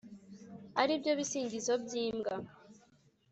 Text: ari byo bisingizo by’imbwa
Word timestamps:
ari 0.81 0.93
byo 1.01 1.11
bisingizo 1.19 1.73
by’imbwa 1.83 2.35